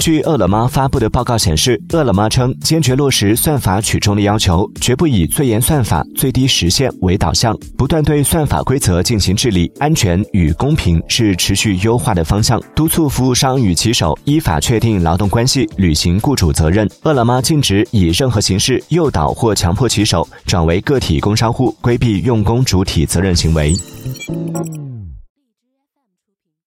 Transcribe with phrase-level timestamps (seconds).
[0.00, 12.58] 据饿了么发布的报告显示饿了么称坚决落实算法取中的要求绝不以最严算法最低时限为导向不断对算法规则进行治理安全与公平是持续优化的方向。
[12.74, 16.88] 督促服务商与骑手依法确定劳动关系履行雇主责任。
[17.02, 23.74] 饿了么禁止以任何形式诱导或强迫骑手转为个体工商户规避用工主体责任行为。